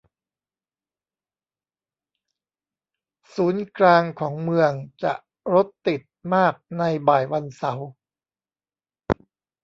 [3.35, 4.71] ศูนย์กลางของเมือง
[5.03, 5.13] จะ
[5.53, 6.01] รถติด
[6.33, 7.89] มากในบ่ายวันเสาร์